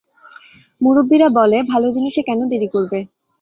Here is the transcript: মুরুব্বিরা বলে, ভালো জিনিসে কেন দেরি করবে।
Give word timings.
মুরুব্বিরা 0.81 1.27
বলে, 1.37 1.57
ভালো 1.71 1.87
জিনিসে 1.91 2.21
কেন 2.23 2.39
দেরি 2.51 2.67
করবে। 2.67 2.99